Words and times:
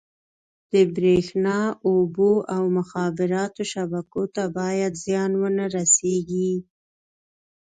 د 0.71 0.73
بریښنا، 0.95 1.59
اوبو 1.89 2.31
او 2.55 2.63
مخابراتو 2.77 3.61
شبکو 3.73 4.23
ته 4.35 4.43
باید 4.57 4.93
زیان 5.03 5.31
ونه 5.41 5.65
رسېږي. 5.77 6.53